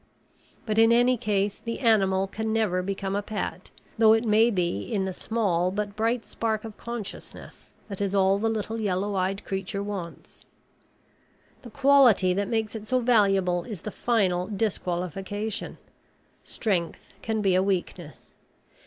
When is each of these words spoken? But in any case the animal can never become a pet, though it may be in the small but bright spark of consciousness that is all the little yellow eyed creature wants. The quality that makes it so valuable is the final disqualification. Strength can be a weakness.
But 0.65 0.79
in 0.79 0.91
any 0.91 1.15
case 1.15 1.59
the 1.59 1.77
animal 1.77 2.25
can 2.25 2.51
never 2.51 2.81
become 2.81 3.15
a 3.15 3.21
pet, 3.21 3.69
though 3.99 4.13
it 4.13 4.25
may 4.25 4.49
be 4.49 4.79
in 4.81 5.05
the 5.05 5.13
small 5.13 5.69
but 5.69 5.95
bright 5.95 6.25
spark 6.25 6.65
of 6.65 6.75
consciousness 6.75 7.69
that 7.87 8.01
is 8.01 8.15
all 8.15 8.39
the 8.39 8.49
little 8.49 8.81
yellow 8.81 9.13
eyed 9.13 9.45
creature 9.45 9.83
wants. 9.83 10.43
The 11.61 11.69
quality 11.69 12.33
that 12.33 12.47
makes 12.47 12.73
it 12.73 12.87
so 12.87 12.99
valuable 12.99 13.63
is 13.63 13.81
the 13.81 13.91
final 13.91 14.47
disqualification. 14.47 15.77
Strength 16.43 17.05
can 17.21 17.43
be 17.43 17.53
a 17.53 17.61
weakness. 17.61 18.33